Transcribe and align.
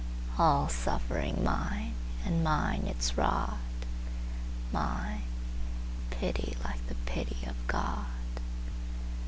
All 0.39 0.67
suffering 0.67 1.43
mine, 1.43 1.93
and 2.25 2.43
mine 2.43 2.87
its 2.87 3.19
rod; 3.19 3.59
Mine, 4.71 5.21
pity 6.09 6.57
like 6.65 6.87
the 6.87 6.95
pity 7.05 7.45
of 7.45 7.55
God. 7.67 8.07